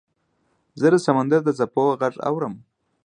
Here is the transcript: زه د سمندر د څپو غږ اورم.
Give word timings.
زه 0.79 0.87
د 0.93 0.95
سمندر 1.05 1.39
د 1.45 1.49
څپو 1.59 1.83
غږ 2.01 2.15
اورم. 2.27 2.53